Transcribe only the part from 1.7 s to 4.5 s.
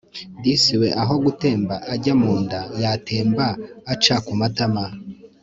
ajya munda yatembye aca ku